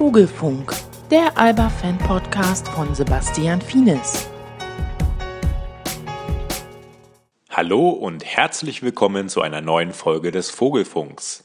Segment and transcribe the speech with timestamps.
[0.00, 0.72] Vogelfunk,
[1.10, 4.30] der Alba-Fan-Podcast von Sebastian Fienes.
[7.50, 11.44] Hallo und herzlich willkommen zu einer neuen Folge des Vogelfunks.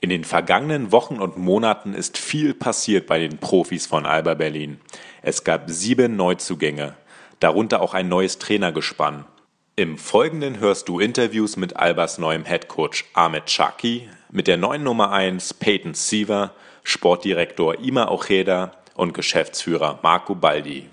[0.00, 4.78] In den vergangenen Wochen und Monaten ist viel passiert bei den Profis von Alba Berlin.
[5.22, 6.94] Es gab sieben Neuzugänge,
[7.40, 9.24] darunter auch ein neues Trainergespann.
[9.74, 15.10] Im Folgenden hörst du Interviews mit Albas neuem Headcoach Ahmed Chaki, mit der neuen Nummer
[15.10, 20.88] 1 Peyton Siever, Sportdirektor Ima Ojeda und Geschäftsführer Marco Baldi.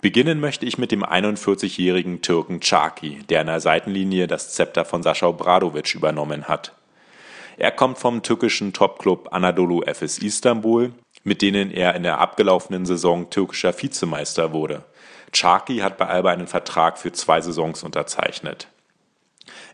[0.00, 5.02] Beginnen möchte ich mit dem 41-jährigen Türken Chaki, der an der Seitenlinie das Zepter von
[5.02, 6.72] Sascha Obradovic übernommen hat.
[7.56, 10.92] Er kommt vom türkischen Topclub Anadolu Efes Istanbul,
[11.24, 14.84] mit denen er in der abgelaufenen Saison türkischer Vizemeister wurde.
[15.32, 18.68] Chaki hat bei Alba einen Vertrag für zwei Saisons unterzeichnet.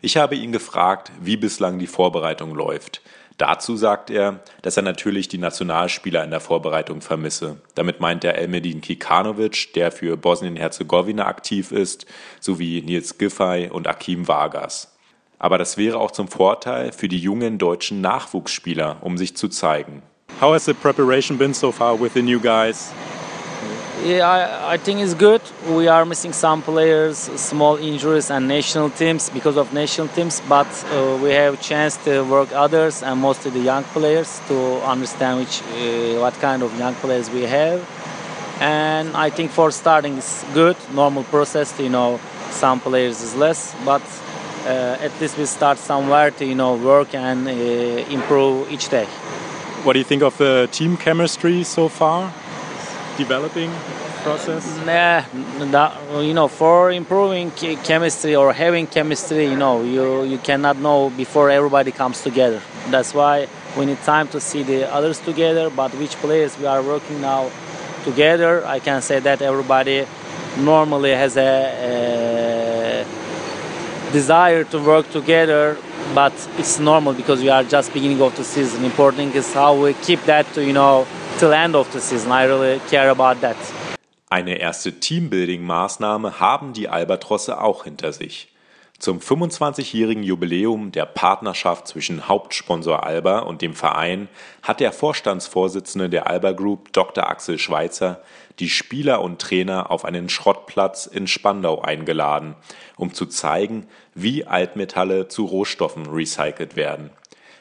[0.01, 3.03] Ich habe ihn gefragt, wie bislang die Vorbereitung läuft.
[3.37, 7.57] Dazu sagt er, dass er natürlich die Nationalspieler in der Vorbereitung vermisse.
[7.75, 12.07] Damit meint er Elmedin Kikanovic, der für Bosnien-Herzegowina aktiv ist,
[12.41, 14.97] sowie Nils Giffey und Akim Vargas.
[15.41, 20.03] Aber das wäre auch zum Vorteil für die jungen deutschen Nachwuchsspieler, um sich zu zeigen.
[20.41, 22.93] How has the preparation been so far with the new guys?
[24.05, 25.41] Yeah, I, I, think it's good.
[25.67, 30.43] We are missing some players, small injuries, and national teams because of national teams.
[30.47, 35.41] But uh, we have chance to work others and mostly the young players to understand
[35.41, 37.81] which uh, what kind of young players we have.
[38.61, 41.73] And I think for starting is good, normal process.
[41.81, 44.03] You know, some players is less, but
[44.67, 47.51] uh, at least we start somewhere to you know work and uh,
[48.13, 49.07] improve each day.
[49.83, 52.35] What do you think of the team chemistry so far?
[53.17, 53.71] Developing
[54.23, 54.65] process?
[54.79, 55.23] Nah,
[55.71, 61.11] that, you know, for improving chemistry or having chemistry, you know, you you cannot know
[61.11, 62.61] before everybody comes together.
[62.91, 65.71] That's why we need time to see the others together.
[65.71, 67.51] But which players we are working now
[68.05, 70.07] together, I can say that everybody
[70.59, 75.77] normally has a, a desire to work together
[76.15, 79.93] but it's normal because we are just beginning of the season important is how we
[79.95, 81.07] keep that to you know
[81.39, 83.57] till end of the season i really care about that
[84.35, 88.49] eine erste Teambuilding-Maßnahme haben die Albatrosse auch hinter sich.
[88.99, 94.29] Zum 25-jährigen Jubiläum der Partnerschaft zwischen Hauptsponsor Alba und dem Verein
[94.63, 97.31] hat der Vorstandsvorsitzende der Alba Group, Dr.
[97.31, 98.23] Axel Schweitzer,
[98.59, 102.57] die Spieler und Trainer auf einen Schrottplatz in Spandau eingeladen,
[102.97, 107.11] um zu zeigen, wie Altmetalle zu Rohstoffen recycelt werden.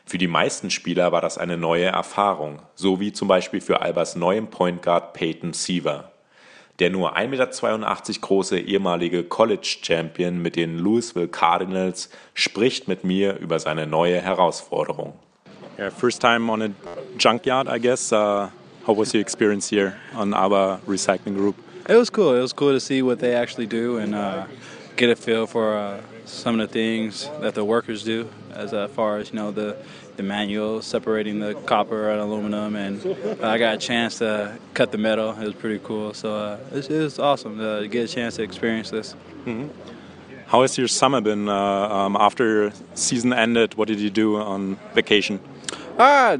[0.05, 4.15] Für die meisten Spieler war das eine neue Erfahrung, so wie zum Beispiel für Albers
[4.15, 6.11] neuen Point Guard Peyton Siever.
[6.79, 13.59] Der nur 1,82 Meter große ehemalige College-Champion mit den Louisville Cardinals spricht mit mir über
[13.59, 15.13] seine neue Herausforderung.
[15.77, 16.69] Yeah, first time on a
[17.17, 18.11] junkyard, I guess.
[18.11, 18.49] Uh
[18.83, 21.55] how was your experience here on our recycling group?
[21.89, 22.35] It was cool.
[22.35, 24.45] It was cool to see what they actually do and uh,
[24.95, 28.87] get a feel for uh, some of the things that the workers do, as uh,
[28.89, 29.77] far as you know the
[30.15, 33.01] the manual separating the copper and aluminum, and
[33.43, 35.31] I got a chance to cut the metal.
[35.31, 36.13] It was pretty cool.
[36.13, 39.15] So uh, it, it, was awesome to get a chance to experience this.
[39.45, 39.69] Mm-hmm.
[40.45, 43.73] How has your summer been uh, um, after season ended?
[43.73, 45.39] What did you do on vacation?
[45.97, 46.37] Uh,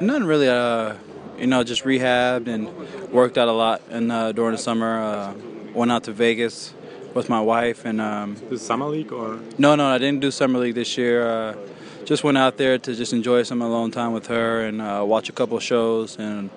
[0.00, 0.48] none really.
[0.48, 0.94] Uh,
[1.38, 2.68] you know, just rehabbed and
[3.10, 3.82] worked out a lot.
[3.90, 5.34] And uh, during the summer, uh,
[5.74, 6.72] went out to Vegas
[7.14, 7.84] with my wife.
[7.84, 11.26] And um, the summer league or no, no, I didn't do summer league this year.
[11.26, 11.56] Uh,
[12.04, 15.28] just went out there to just enjoy some alone time with her and uh, watch
[15.28, 16.16] a couple shows.
[16.18, 16.50] And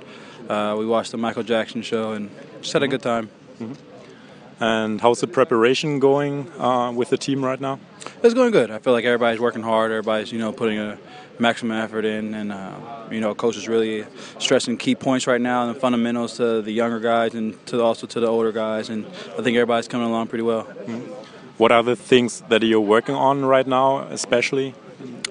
[0.49, 2.29] uh, we watched the Michael Jackson show and
[2.61, 3.29] just had a good time.
[3.59, 4.63] Mm-hmm.
[4.63, 7.79] And how's the preparation going uh, with the team right now?
[8.23, 8.71] It's going good.
[8.71, 9.91] I feel like everybody's working hard.
[9.91, 10.97] Everybody's you know putting a
[11.39, 14.05] maximum effort in, and uh, you know, coach is really
[14.39, 18.07] stressing key points right now and the fundamentals to the younger guys and to also
[18.07, 20.63] to the older guys, and I think everybody's coming along pretty well.
[20.63, 21.11] Mm-hmm.
[21.57, 24.75] What are the things that you're working on right now, especially?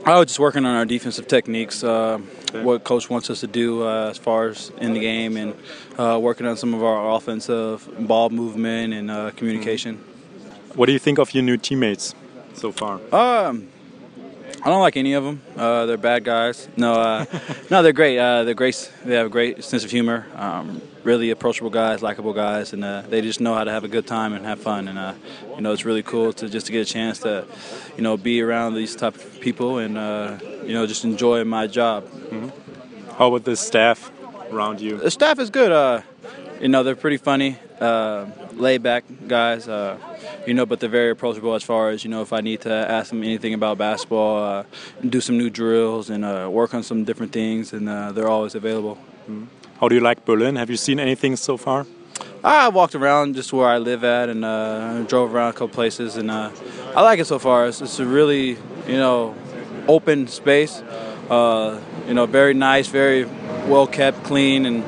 [0.07, 2.19] I was just working on our defensive techniques, uh,
[2.53, 5.55] what coach wants us to do uh, as far as in the game, and
[5.99, 9.97] uh, working on some of our offensive ball movement and uh, communication.
[10.75, 12.15] What do you think of your new teammates
[12.55, 13.01] so far?
[13.13, 13.69] Um,
[14.65, 15.43] I don't like any of them.
[15.57, 16.69] Uh, they're bad guys.
[16.77, 17.27] No, uh,
[17.71, 18.19] no, they're great.
[18.19, 18.91] Uh, they're great.
[19.05, 20.27] They have a great sense of humor.
[20.35, 23.89] Um, really approachable guys, likable guys, and uh, they just know how to have a
[23.89, 24.89] good time and have fun.
[24.89, 25.15] And uh,
[25.55, 27.47] you know, it's really cool to just to get a chance to,
[27.97, 31.67] you know, be around these type of people and uh, you know just enjoy my
[31.67, 32.05] job.
[32.05, 33.11] Mm-hmm.
[33.19, 34.11] How about the staff
[34.51, 34.97] around you?
[34.97, 36.03] The staff is good.
[36.61, 37.59] you know, they're pretty funny,
[38.57, 39.69] laid back guys
[40.47, 42.73] you know, but they're very approachable as far as, you know, if I need to
[42.73, 44.65] ask them anything about basketball, uh,
[45.09, 48.55] do some new drills and uh, work on some different things, and uh, they're always
[48.55, 48.99] available.
[49.81, 50.57] How do you like Berlin?
[50.57, 51.87] Have you seen anything so far?
[52.43, 56.17] I walked around just where I live at and uh, drove around a couple places,
[56.17, 56.51] and uh,
[56.95, 57.67] I like it so far.
[57.67, 59.35] It's, it's, a really, you know,
[59.89, 60.83] open space.
[61.31, 63.25] Uh, you know, very nice, very
[63.67, 64.85] well kept, clean, and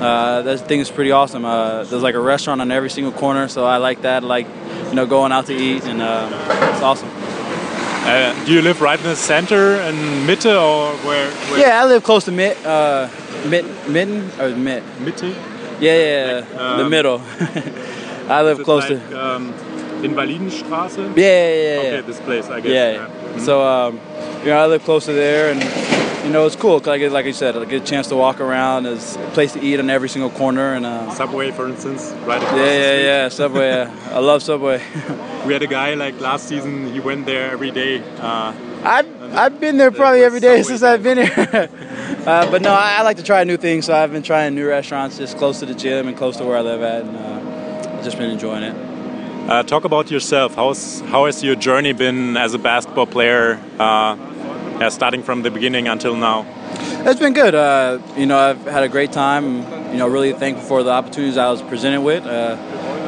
[0.00, 1.44] uh, that thing is pretty awesome.
[1.44, 4.22] Uh, there's like a restaurant on every single corner, so I like that.
[4.22, 4.46] I like,
[4.88, 6.28] you know, going out to eat, and uh,
[6.72, 7.10] it's awesome.
[8.08, 9.94] Uh, do you live right in the center in
[10.26, 11.30] Mitte or where?
[11.30, 11.60] where?
[11.60, 13.08] Yeah, I live close to Mitt, uh,
[13.46, 14.82] Mitt, Mitten or Mitt.
[15.00, 15.34] Mitte?
[15.80, 17.20] Yeah, yeah, like, um, the middle.
[18.28, 19.26] I live close like, to.
[19.26, 19.52] Um,
[20.04, 21.16] in Berlinstraße?
[21.16, 21.88] Yeah, yeah, yeah.
[21.88, 22.72] Okay, this place, I guess.
[22.72, 22.92] Yeah.
[22.92, 23.06] yeah.
[23.06, 23.44] Mm -hmm.
[23.44, 24.00] So, um,
[24.44, 25.62] you know, I live close to there, and
[26.28, 26.78] you know, it's cool.
[26.78, 28.82] Cause I get, like you said, I get a good chance to walk around.
[28.82, 32.42] There's a place to eat on every single corner, and uh, Subway, for instance, right
[32.42, 33.28] across Yeah, yeah, yeah.
[33.30, 33.70] Subway.
[33.70, 34.10] yeah.
[34.12, 34.76] I love Subway.
[35.46, 36.92] we had a guy like last season.
[36.92, 38.02] He went there every day.
[38.18, 38.54] Uh,
[38.84, 41.34] I've I've been there probably every day since I've been here.
[42.26, 44.68] uh, but no, I, I, like to try new things, so I've been trying new
[44.68, 48.02] restaurants just close to the gym and close to where I live at, and uh,
[48.04, 48.76] just been enjoying it.
[49.48, 50.54] Uh, talk about yourself.
[50.54, 53.58] How's how has your journey been as a basketball player?
[54.78, 56.46] Uh, yeah, starting from the beginning until now?
[57.04, 57.54] It's been good.
[57.54, 59.62] Uh, you know, I've had a great time.
[59.92, 62.24] You know, really thankful for the opportunities I was presented with.
[62.24, 62.56] Uh,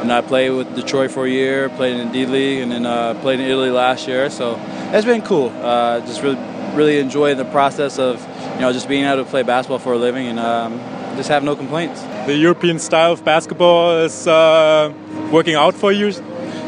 [0.01, 2.85] and I played with Detroit for a year, played in the D League, and then
[2.85, 4.29] uh, played in Italy last year.
[4.29, 4.59] So
[4.91, 5.49] it's been cool.
[5.61, 6.37] Uh, just really,
[6.73, 8.19] really enjoying the process of,
[8.55, 10.77] you know, just being able to play basketball for a living, and um,
[11.15, 12.01] just have no complaints.
[12.25, 14.91] The European style of basketball is uh,
[15.31, 16.09] working out for you.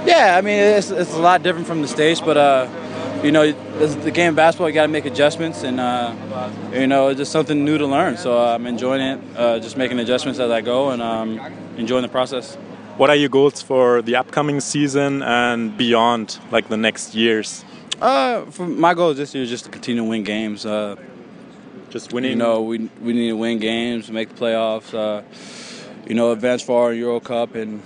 [0.05, 2.67] Yeah, I mean, it's, it's a lot different from the States, but uh,
[3.23, 6.13] you know, the game of basketball, you got to make adjustments, and uh,
[6.73, 8.17] you know, it's just something new to learn.
[8.17, 11.39] So uh, I'm enjoying it, uh, just making adjustments as I go, and um,
[11.77, 12.55] enjoying the process.
[12.97, 17.63] What are your goals for the upcoming season and beyond, like the next years?
[18.01, 20.65] Uh, for my goal this year is just to continue to win games.
[20.65, 20.97] Uh,
[21.89, 22.31] just winning.
[22.31, 24.93] You know, we we need to win games, make the playoffs.
[24.93, 25.23] Uh,
[26.07, 27.81] you know, advance far in Euro Cup, and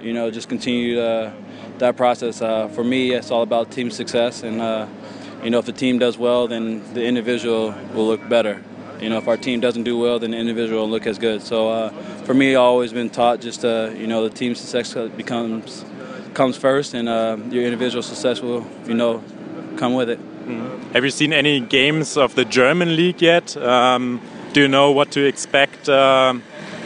[0.00, 1.34] you know, just continue to
[1.80, 2.40] that process.
[2.40, 4.86] Uh, for me, it's all about team success, and uh,
[5.42, 8.62] you know, if the team does well, then the individual will look better.
[9.00, 11.42] You know, if our team doesn't do well, then the individual will look as good.
[11.42, 11.88] So uh,
[12.24, 15.84] for me, I've always been taught just to, you know the team success becomes
[16.34, 19.22] comes first, and uh, your individual success will you know
[19.76, 20.18] come with it.
[20.18, 20.92] Mm-hmm.
[20.92, 23.56] Have you seen any games of the German league yet?
[23.56, 24.20] Um,
[24.52, 25.88] do you know what to expect?
[25.88, 26.42] Um,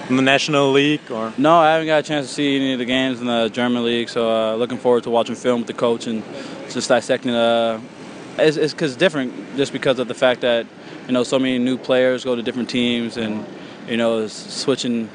[0.08, 1.10] in the National League?
[1.10, 3.48] Or no, I haven't got a chance to see any of the games in the
[3.48, 4.08] German League.
[4.08, 6.22] So uh, looking forward to watching film with the coach and
[6.70, 7.32] just dissecting.
[7.32, 7.80] Uh,
[8.38, 10.66] it's it's, different, just because of the fact that
[11.06, 13.46] you know so many new players go to different teams and
[13.88, 15.08] you know switching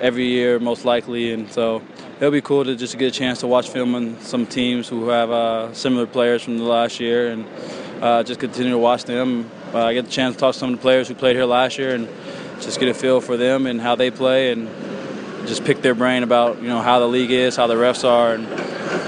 [0.00, 1.82] every year most likely, and so
[2.18, 5.08] it'll be cool to just get a chance to watch film on some teams who
[5.08, 7.46] have uh, similar players from the last year and
[8.02, 9.50] uh, just continue to watch them.
[9.72, 11.44] Uh, I get the chance to talk to some of the players who played here
[11.44, 12.08] last year and
[12.60, 14.68] just get a feel for them and how they play and
[15.46, 18.34] just pick their brain about you know how the league is, how the refs are,
[18.34, 18.46] and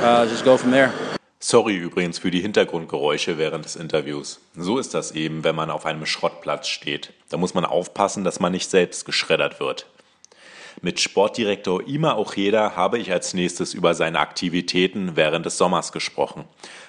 [0.03, 0.93] uh, just go from there.
[1.39, 4.41] Sorry übrigens für die Hintergrundgeräusche während des Interviews.
[4.57, 7.13] So ist das eben, wenn man auf einem Schrottplatz steht.
[7.31, 9.87] Da muss man aufpassen, dass man nicht selbst geschreddert wird.
[10.81, 16.45] Mit Sportdirektor Ima Ocheda habe ich als nächstes über seine Aktivitäten während des Sommers gesprochen.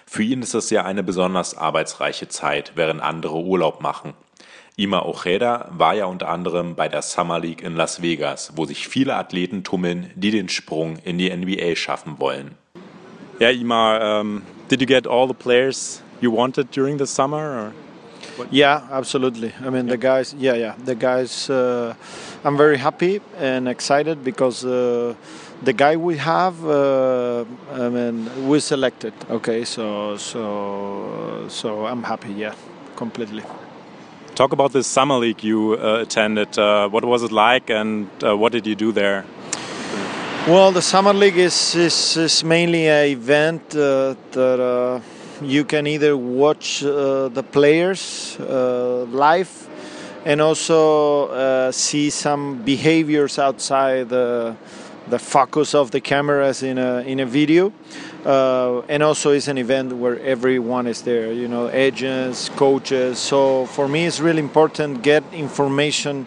[0.05, 4.13] Für ihn ist es ja eine besonders arbeitsreiche Zeit, während andere Urlaub machen.
[4.75, 8.87] Ima Ojeda war ja unter anderem bei der Summer League in Las Vegas, wo sich
[8.87, 12.55] viele Athleten tummeln, die den Sprung in die NBA schaffen wollen.
[13.39, 17.37] Yeah, Ima, um, did you get all the players you wanted during the summer?
[17.37, 17.73] Or?
[18.49, 19.53] Yeah, absolutely.
[19.63, 19.91] I mean, yeah.
[19.91, 20.35] the guys.
[20.39, 20.75] Yeah, yeah.
[20.83, 21.49] The guys.
[21.49, 21.93] Uh,
[22.43, 25.13] I'm very happy and excited because uh,
[25.63, 26.65] the guy we have.
[26.65, 29.13] Uh, I mean, we selected.
[29.29, 32.33] Okay, so so so I'm happy.
[32.33, 32.55] Yeah,
[32.95, 33.43] completely.
[34.35, 36.57] Talk about this summer league you uh, attended.
[36.57, 39.25] Uh, what was it like, and uh, what did you do there?
[40.47, 45.01] Well, the summer league is is, is mainly an event uh, that uh,
[45.45, 49.69] you can either watch uh, the players live
[50.25, 54.55] and also see some behaviors outside the
[55.09, 57.71] the focus of the cameras in a in a video.
[58.25, 63.65] Uh, and also it's an event where everyone is there you know agents coaches so
[63.65, 66.25] for me it's really important get information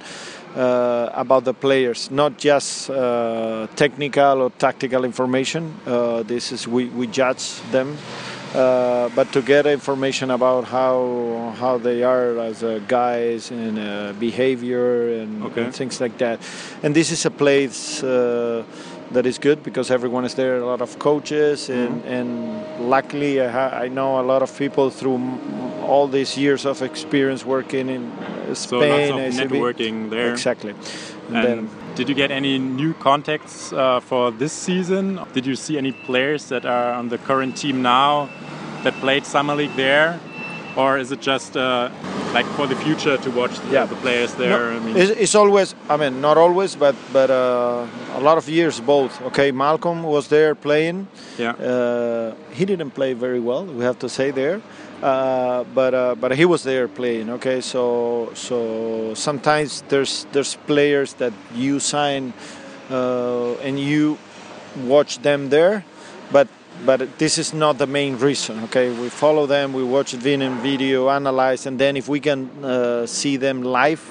[0.54, 6.84] uh, about the players not just uh, technical or tactical information uh, this is we,
[6.88, 7.96] we judge them
[8.54, 15.20] uh, but to get information about how how they are as uh, guys and behavior
[15.20, 15.64] and, okay.
[15.64, 16.40] and, things like that
[16.82, 18.02] and this is a place
[19.12, 20.56] that is good because everyone is there.
[20.56, 22.08] A lot of coaches, and, mm-hmm.
[22.08, 25.20] and luckily, I, ha- I, know a lot of people through
[25.82, 30.32] all these years of experience working in uh, So lots of networking there.
[30.32, 30.74] Exactly.
[31.28, 35.18] And And then- did you get any new contacts uh, for this season?
[35.32, 38.28] Did you see any players that are on the current team now
[38.84, 40.20] that played summer league there,
[40.76, 41.88] or is it just uh,
[42.34, 43.86] like for the future to watch the, Yeah.
[43.86, 44.50] the players there?
[44.58, 45.74] No, I mean, it's, it's always.
[45.88, 49.12] I mean, not always, but but uh, a lot of years both.
[49.22, 51.06] Okay, Malcolm was there playing.
[51.38, 51.52] yeah.
[51.52, 54.60] Uh, he didn't play very well, we have to say there,
[55.02, 57.30] uh, but uh, but he was there playing.
[57.30, 62.32] Okay, so so sometimes there's there's players that you sign
[62.90, 64.18] uh, and you
[64.84, 65.84] watch them there,
[66.32, 66.48] but
[66.84, 68.64] but this is not the main reason.
[68.64, 73.36] Okay, we follow them, we watch video, analyze, and then if we can uh, see
[73.36, 74.02] them live.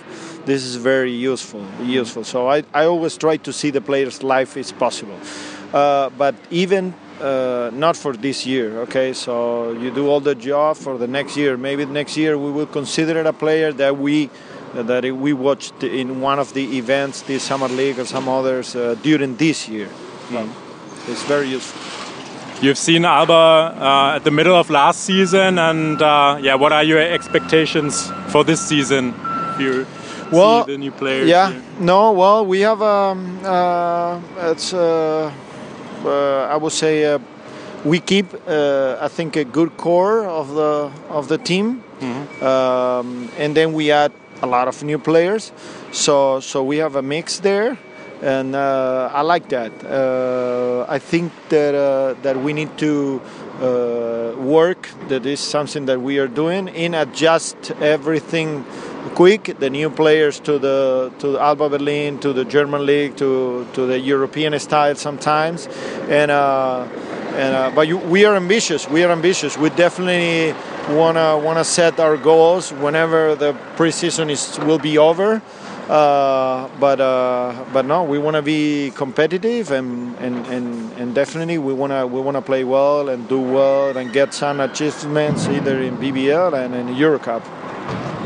[0.45, 1.65] This is very useful.
[1.81, 2.23] Useful.
[2.23, 5.19] So I, I always try to see the players live if possible.
[5.73, 6.93] Uh, but even
[7.25, 8.79] uh, not for this year.
[8.81, 11.57] Okay, so you do all the job for the next year.
[11.57, 14.29] Maybe next year we will consider it a player that we
[14.73, 18.95] that we watched in one of the events, this summer league or some others uh,
[19.01, 19.89] during this year.
[20.29, 20.47] So
[21.07, 21.81] it's very useful.
[22.61, 26.83] You've seen Alba uh, at the middle of last season, and uh, yeah, what are
[26.83, 29.13] your expectations for this season?
[29.59, 29.85] You
[30.31, 31.29] Well, see the new players.
[31.29, 31.61] Yeah, here?
[31.79, 34.19] no, well, we have um, uh,
[34.51, 35.31] it's uh,
[36.03, 37.19] I would say uh,
[37.83, 41.83] we keep uh, I think a good core of the of the team,
[42.41, 44.11] um, and then we add
[44.41, 45.51] a lot of new players.
[45.91, 47.77] So so we have a mix there,
[48.21, 49.71] and uh, I like that.
[49.83, 53.21] Uh, I think that uh, that we need to.
[53.55, 58.65] Uh, work that is something that we are doing in adjust everything
[59.13, 63.85] quick the new players to the to Alba Berlin to the German league to to
[63.85, 65.67] the European style sometimes.
[66.09, 66.87] And uh,
[67.35, 69.57] and uh, but you, we are ambitious we are ambitious.
[69.57, 70.55] We definitely
[70.95, 75.41] wanna wanna set our goals whenever the preseason is will be over.
[75.89, 81.59] Uh, but uh, but no we want to be competitive and, and, and, and definitely
[81.59, 85.45] we want to we want to play well and do well and get some achievements
[85.47, 87.43] either in BBL and in Eurocup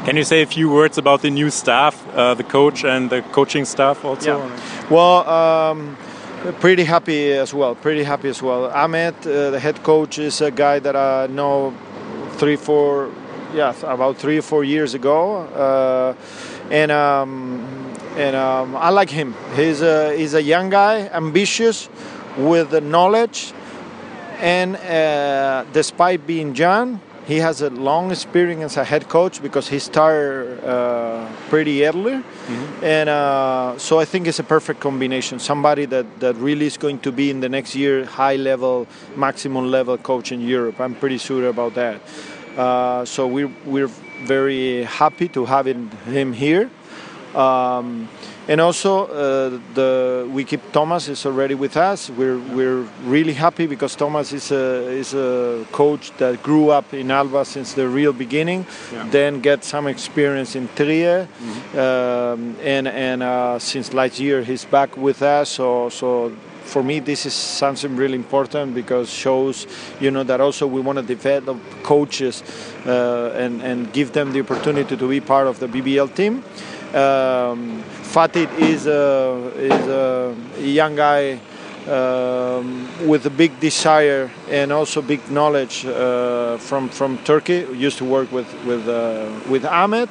[0.06, 3.22] Can you say a few words about the new staff, uh, the coach and the
[3.22, 4.40] coaching staff also?
[4.40, 4.90] Yeah.
[4.90, 5.98] Well, um,
[6.60, 7.76] pretty happy as well.
[7.76, 8.66] Pretty happy as well.
[8.72, 11.74] Ahmet, uh, the head coach, is a guy that I know
[12.38, 13.12] three, four,
[13.54, 16.16] yeah, about three or four years ago, uh,
[16.72, 19.36] and um, and um, I like him.
[19.56, 21.90] He's a he's a young guy, ambitious,
[22.38, 23.54] with the knowledge,
[24.40, 29.68] and uh, despite being young, he has a long experience as a head coach because
[29.70, 32.24] he started uh, pretty early,
[32.82, 35.38] and uh, so I think it's a perfect combination.
[35.38, 39.70] Somebody that, that really is going to be in the next year high level, maximum
[39.70, 40.80] level coach in Europe.
[40.80, 42.02] I'm pretty sure about that.
[42.58, 43.94] Uh, so we're we're
[44.26, 46.68] very happy to have him him here.
[47.36, 48.10] Um,
[48.50, 52.10] and also, uh, the we keep Thomas is already with us.
[52.10, 57.12] We're we're really happy because Thomas is a is a coach that grew up in
[57.12, 59.08] Alba since the real beginning, Yeah.
[59.12, 61.28] then get some experience in Trier,
[61.76, 65.50] um, and and uh, since last year he's back with us.
[65.50, 66.32] So so
[66.64, 69.66] for me this is something really important because shows
[70.00, 72.44] you know that also we want to develop coaches
[72.88, 76.44] uh, and and give them the opportunity to be part of the BBL team.
[76.94, 81.40] Um, Fatih is a, is a young guy
[81.88, 87.66] um, with a big desire and also big knowledge uh, from from Turkey.
[87.74, 90.10] Used to work with with uh, with Ahmet,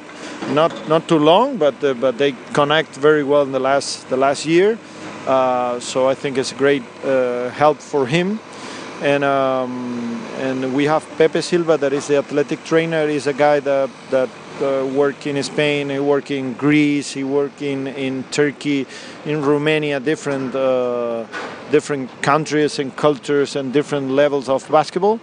[0.53, 4.17] not not too long, but uh, but they connect very well in the last the
[4.17, 4.77] last year.
[5.27, 8.39] Uh, so I think it's a great uh, help for him.
[9.01, 13.07] And um, and we have Pepe Silva, that is the athletic trainer.
[13.07, 14.29] is a guy that that
[14.61, 18.85] uh, work in Spain, he work in Greece, he work in, in Turkey,
[19.25, 21.25] in Romania, different uh,
[21.71, 25.19] different countries and cultures and different levels of basketball,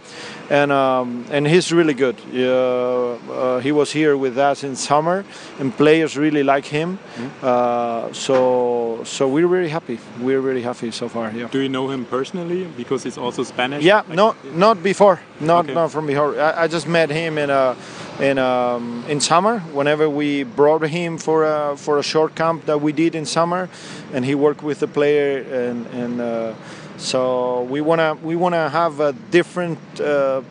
[0.51, 2.17] and um, and he's really good.
[2.33, 5.25] Uh, uh, he was here with us in summer,
[5.59, 6.99] and players really like him.
[7.43, 9.99] Uh, so so we're very happy.
[10.21, 11.31] We're very happy so far.
[11.33, 11.49] Yeah.
[11.49, 12.65] Do you know him personally?
[12.77, 13.83] Because he's also Spanish.
[13.85, 15.75] Yeah, Like- no, not before, not Okay.
[15.75, 16.39] not from before.
[16.41, 17.75] I, I just met him in a,
[18.21, 19.59] in um, in summer.
[19.73, 23.69] Whenever we brought him for a for a short camp that we did in summer,
[24.15, 25.39] and he worked with the player,
[25.69, 26.55] and and uh,
[26.97, 30.43] so we wanna we wanna have a different uh,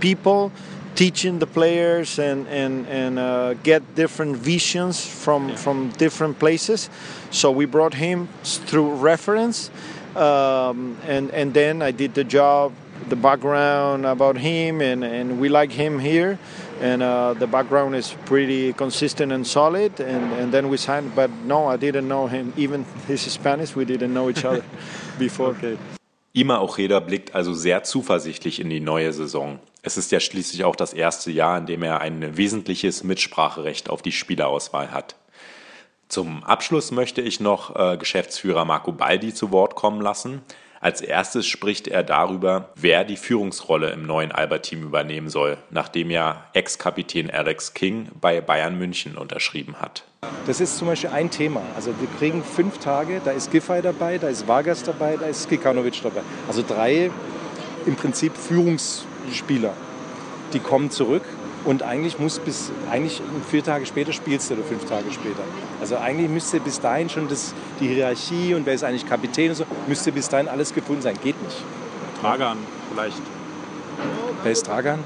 [0.00, 0.52] people
[0.94, 6.90] teaching the players and and and uh, get different visions from from different places.
[7.30, 9.70] So we brought him through reference,
[10.16, 12.72] um, and and then I did the job
[13.08, 16.38] the background about him, and, and we like him here.
[16.80, 20.00] And uh, the background is pretty consistent and solid.
[20.00, 22.52] And, and then we signed, but no, I didn't know him.
[22.56, 24.64] Even his Spanish, we didn't know each other
[25.18, 25.50] before.
[25.50, 25.78] Okay.
[26.34, 29.60] Ima Ojeda blickt also sehr zuversichtlich in die neue Saison.
[29.82, 34.00] Es ist ja schließlich auch das erste Jahr, in dem er ein wesentliches Mitspracherecht auf
[34.00, 35.16] die Spielerauswahl hat.
[36.08, 40.42] Zum Abschluss möchte ich noch äh, Geschäftsführer Marco Baldi zu Wort kommen lassen.
[40.82, 46.48] Als erstes spricht er darüber, wer die Führungsrolle im neuen Alba-Team übernehmen soll, nachdem ja
[46.54, 50.02] Ex-Kapitän Alex King bei Bayern München unterschrieben hat.
[50.44, 51.62] Das ist zum Beispiel ein Thema.
[51.76, 55.44] Also wir kriegen fünf Tage, da ist Giffey dabei, da ist Vargas dabei, da ist
[55.44, 56.22] Skikanovic dabei.
[56.48, 57.12] Also drei
[57.86, 59.74] im Prinzip Führungsspieler.
[60.52, 61.22] Die kommen zurück
[61.64, 65.42] und eigentlich muss bis, eigentlich vier Tage später spielst du oder fünf Tage später.
[65.80, 69.56] Also eigentlich müsste bis dahin schon das, die Hierarchie und wer ist eigentlich Kapitän und
[69.56, 71.14] so, müsste bis dahin alles gefunden sein.
[71.22, 71.56] Geht nicht.
[72.20, 72.58] Dragan
[72.92, 73.22] vielleicht.
[74.42, 74.98] Wer ist Dragan?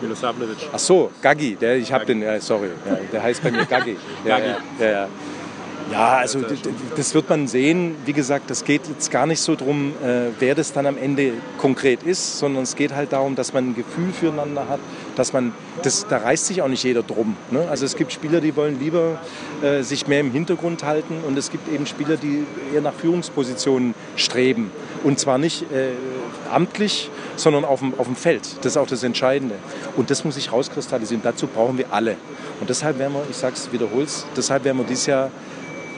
[0.00, 0.68] Milosavljevic.
[0.72, 3.96] Ach so, Gaggi, der, ich habe den, äh, sorry, ja, der heißt bei mir Gaggi.
[4.24, 4.54] Ja, Gaggi.
[4.80, 5.08] Ja,
[5.90, 6.40] ja, also
[6.96, 7.96] das wird man sehen.
[8.04, 11.32] Wie gesagt, das geht jetzt gar nicht so drum, äh, wer das dann am Ende
[11.56, 14.80] konkret ist, sondern es geht halt darum, dass man ein Gefühl füreinander hat,
[15.16, 15.52] dass man,
[15.82, 17.36] das, da reißt sich auch nicht jeder drum.
[17.50, 17.66] Ne?
[17.68, 19.18] Also es gibt Spieler, die wollen lieber
[19.62, 23.94] äh, sich mehr im Hintergrund halten und es gibt eben Spieler, die eher nach Führungspositionen
[24.16, 24.70] streben.
[25.04, 25.90] Und zwar nicht äh,
[26.50, 28.56] amtlich, sondern auf dem, auf dem Feld.
[28.58, 29.54] Das ist auch das Entscheidende.
[29.96, 31.22] Und das muss sich rauskristallisieren.
[31.22, 32.16] Dazu brauchen wir alle.
[32.60, 35.30] Und deshalb werden wir, ich sage es, wiederhol's, deshalb werden wir dieses Jahr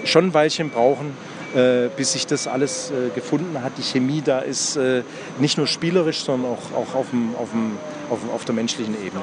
[0.05, 1.17] schon ein Weilchen brauchen,
[1.55, 5.03] äh, bis sich das alles äh, gefunden hat, die Chemie da ist, äh,
[5.39, 7.77] nicht nur spielerisch, sondern auch, auch auf, dem, auf, dem,
[8.09, 9.23] auf, auf der menschlichen Ebene.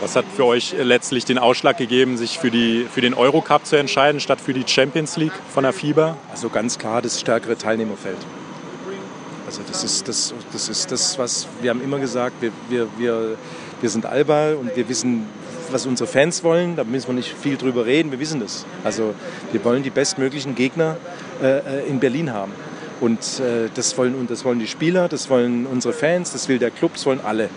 [0.00, 3.76] Was hat für euch letztlich den Ausschlag gegeben, sich für, die, für den Eurocup zu
[3.76, 6.16] entscheiden, statt für die Champions League von der FIBA?
[6.30, 8.16] Also ganz klar das stärkere Teilnehmerfeld.
[9.46, 13.36] Also das ist das, das, ist das was wir haben immer gesagt, wir, wir, wir,
[13.80, 15.26] wir sind Alba und wir wissen,
[15.72, 18.64] was unsere Fans wollen, da müssen wir nicht viel drüber reden, wir wissen das.
[18.84, 19.14] Also
[19.52, 20.96] wir wollen die bestmöglichen Gegner
[21.42, 22.52] äh, in Berlin haben.
[23.00, 26.70] Und äh, das, wollen, das wollen die Spieler, das wollen unsere Fans, das will der
[26.70, 27.48] Club, das wollen alle.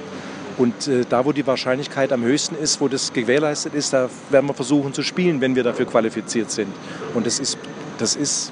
[0.58, 4.48] Und äh, da, wo die Wahrscheinlichkeit am höchsten ist, wo das gewährleistet ist, da werden
[4.48, 6.72] wir versuchen zu spielen, wenn wir dafür qualifiziert sind.
[7.14, 7.58] Und das ist,
[7.98, 8.52] das ist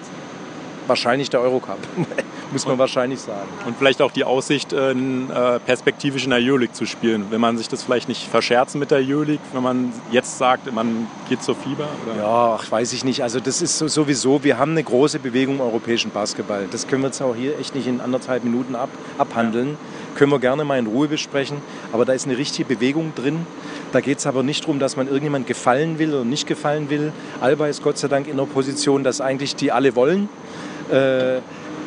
[0.88, 1.78] wahrscheinlich der Eurocup,
[2.52, 3.48] muss man wahrscheinlich sagen.
[3.65, 7.26] Und vielleicht auch die Aussicht, äh, in, äh, perspektivisch in der Euroleague zu spielen.
[7.30, 11.08] Wenn man sich das vielleicht nicht verscherzen mit der Euroleague, wenn man jetzt sagt, man
[11.30, 11.88] geht zur FIBA?
[12.06, 12.17] Oder?
[12.22, 13.24] Ja, ach, weiß ich nicht.
[13.24, 16.67] Also das ist so- sowieso, wir haben eine große Bewegung im europäischen Basketball.
[16.72, 19.78] Das können wir jetzt auch hier echt nicht in anderthalb Minuten ab, abhandeln.
[20.15, 21.58] Können wir gerne mal in Ruhe besprechen.
[21.94, 23.46] Aber da ist eine richtige Bewegung drin.
[23.94, 27.12] Da geht es aber nicht darum, dass man irgendjemand gefallen will oder nicht gefallen will.
[27.39, 30.28] Alba ist Gott sei Dank in der Position, dass eigentlich die alle wollen.
[30.91, 31.41] Äh,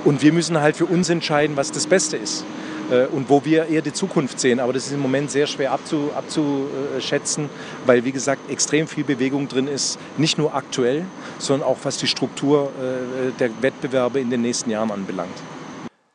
[0.04, 2.44] und wir müssen halt für uns entscheiden, was das Beste ist.
[2.90, 4.60] Äh, Und wo wir eher die Zukunft sehen.
[4.60, 7.48] Aber das ist im Moment sehr schwer abzu, abzuschätzen,
[7.86, 9.98] weil, wie gesagt, extrem viel Bewegung drin ist.
[10.18, 11.04] Nicht nur aktuell,
[11.38, 15.36] sondern auch was die Struktur äh, der Wettbewerbe in den nächsten Jahren anbelangt.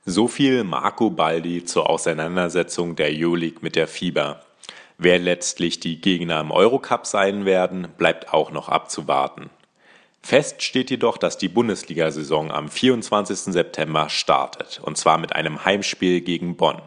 [0.06, 4.41] So viel Marco Baldi zur Auseinandersetzung der Euroleague mit der FIBA.
[4.97, 9.49] Wer letztlich die Gegner im Eurocup sein werden, bleibt auch noch abzuwarten.
[10.22, 13.54] Fest steht jedoch, dass die Bundesliga-Saison am 24.
[13.54, 16.82] September startet, und zwar mit einem Heimspiel gegen Bonn.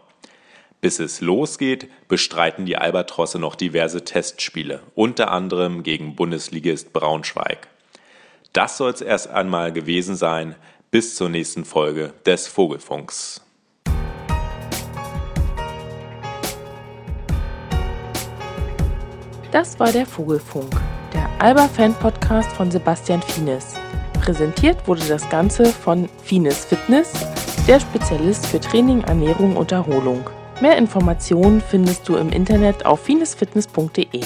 [0.81, 7.69] Bis es losgeht, bestreiten die Albatrosse noch diverse Testspiele, unter anderem gegen Bundesligist Braunschweig.
[8.53, 10.57] Das soll es erst einmal gewesen sein.
[10.91, 13.41] Bis zur nächsten Folge des Vogelfunks.
[19.53, 20.75] Das war der Vogelfunk,
[21.43, 23.75] der Alba-Fan-Podcast von Sebastian Fienes.
[24.21, 27.13] Präsentiert wurde das Ganze von Fienes Fitness,
[27.67, 30.23] der Spezialist für Training, Ernährung und Erholung.
[30.61, 34.21] Mehr Informationen findest du im Internet auf finesfitness.de.